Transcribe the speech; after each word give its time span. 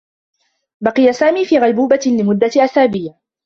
بقي 0.81 1.13
سامي 1.13 1.45
في 1.45 1.57
غيبوبة 1.57 1.99
لمدّة 2.19 2.51
أسابيع. 2.65 3.13